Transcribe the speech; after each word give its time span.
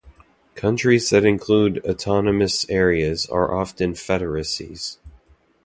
Countries 0.55 1.11
that 1.11 1.23
include 1.25 1.77
autonomous 1.85 2.67
areas 2.71 3.27
are 3.27 3.53
often 3.53 3.93
federacies. 3.93 4.97